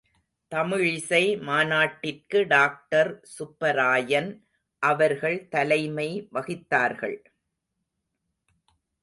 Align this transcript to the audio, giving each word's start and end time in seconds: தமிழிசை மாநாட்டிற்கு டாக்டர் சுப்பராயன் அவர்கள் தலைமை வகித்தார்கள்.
தமிழிசை 0.51 1.41
மாநாட்டிற்கு 1.41 2.47
டாக்டர் 2.47 3.11
சுப்பராயன் 3.35 4.31
அவர்கள் 4.83 5.47
தலைமை 5.47 6.27
வகித்தார்கள். 6.33 7.17